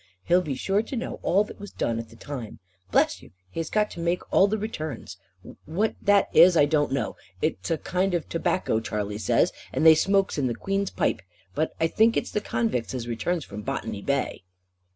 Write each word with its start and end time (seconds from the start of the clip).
He'll 0.23 0.41
be 0.41 0.55
sure 0.55 0.81
to 0.81 0.95
know 0.95 1.19
all 1.21 1.43
that 1.43 1.59
was 1.59 1.69
done 1.69 1.99
at 1.99 2.09
the 2.09 2.15
time. 2.15 2.57
Bless 2.89 3.21
you, 3.21 3.29
he 3.51 3.59
has 3.59 3.69
got 3.69 3.91
to 3.91 3.99
make 3.99 4.23
all 4.33 4.47
the 4.47 4.57
returns; 4.57 5.15
what 5.65 5.93
that 6.01 6.27
is, 6.35 6.57
I 6.57 6.65
don't 6.65 6.91
know. 6.91 7.15
It's 7.39 7.69
a 7.69 7.77
kind 7.77 8.15
of 8.15 8.27
tobacco 8.27 8.79
Charley 8.79 9.19
says, 9.19 9.53
that 9.71 9.81
they 9.83 9.93
smokes 9.93 10.39
in 10.39 10.47
the 10.47 10.55
Queen's 10.55 10.89
pipe. 10.89 11.21
But 11.53 11.73
I 11.79 11.85
think 11.85 12.17
it's 12.17 12.31
the 12.31 12.41
convicts 12.41 12.95
as 12.95 13.07
returns 13.07 13.45
from 13.45 13.61
Botany 13.61 14.01
Bay." 14.01 14.41